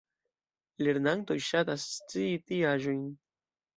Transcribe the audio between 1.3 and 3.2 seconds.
ŝatas scii tiaĵojn!